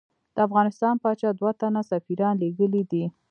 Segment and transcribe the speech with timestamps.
[0.35, 3.03] د افغانستان پاچا دوه تنه سفیران لېږلی دي.